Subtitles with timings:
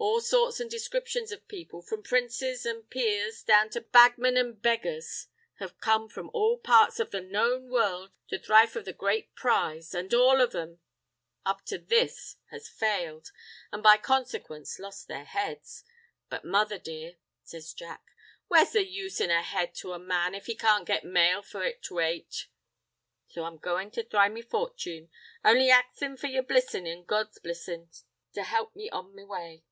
[0.00, 5.26] All sorts and descriptions of people, from prences an' peers down to bagmen an' beggars,
[5.58, 9.96] have come from all parts of the known world to thry for the great prize,
[9.96, 10.78] an' all of them
[11.44, 13.32] up to this has failed,
[13.72, 15.82] an' by consequence lost their heads.
[16.28, 18.04] But, mother dear," says Jack,
[18.46, 21.64] "where's the use in a head to a man if he can't get mail for
[21.64, 22.46] it to ate?
[23.26, 25.10] So I'm goin' to thry me fortune,
[25.44, 27.88] only axin' your blissin' an' God's blissin'
[28.34, 29.64] to help me on the way."